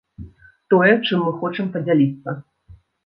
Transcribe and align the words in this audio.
Тое, 0.73 0.95
чым 1.09 1.21
мы 1.27 1.33
хочам 1.41 1.69
падзяліцца. 1.77 2.37